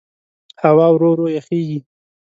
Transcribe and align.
هوا 0.63 0.87
ورو 0.91 1.09
ورو 1.11 1.27
یخېږي. 1.37 1.79